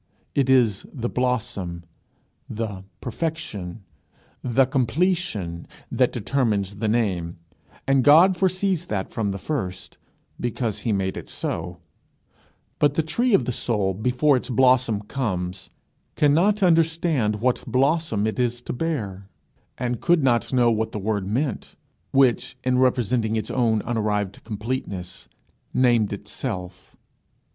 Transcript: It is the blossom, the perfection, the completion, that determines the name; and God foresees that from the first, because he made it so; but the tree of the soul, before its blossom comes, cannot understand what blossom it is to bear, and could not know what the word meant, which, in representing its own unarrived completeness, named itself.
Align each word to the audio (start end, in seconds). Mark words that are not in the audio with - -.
It 0.33 0.49
is 0.49 0.83
the 0.91 1.09
blossom, 1.09 1.83
the 2.49 2.83
perfection, 3.01 3.83
the 4.43 4.65
completion, 4.65 5.67
that 5.91 6.11
determines 6.11 6.77
the 6.77 6.87
name; 6.87 7.37
and 7.87 8.03
God 8.03 8.35
foresees 8.35 8.87
that 8.87 9.11
from 9.11 9.29
the 9.29 9.37
first, 9.37 9.99
because 10.39 10.79
he 10.79 10.91
made 10.91 11.17
it 11.17 11.29
so; 11.29 11.77
but 12.79 12.95
the 12.95 13.03
tree 13.03 13.35
of 13.35 13.45
the 13.45 13.51
soul, 13.51 13.93
before 13.93 14.35
its 14.35 14.49
blossom 14.49 15.01
comes, 15.03 15.69
cannot 16.15 16.63
understand 16.63 17.35
what 17.35 17.63
blossom 17.67 18.25
it 18.25 18.39
is 18.39 18.59
to 18.61 18.73
bear, 18.73 19.29
and 19.77 20.01
could 20.01 20.23
not 20.23 20.51
know 20.51 20.71
what 20.71 20.93
the 20.93 20.97
word 20.97 21.27
meant, 21.27 21.75
which, 22.11 22.57
in 22.63 22.79
representing 22.79 23.35
its 23.35 23.51
own 23.51 23.83
unarrived 23.85 24.43
completeness, 24.43 25.29
named 25.75 26.11
itself. 26.11 26.95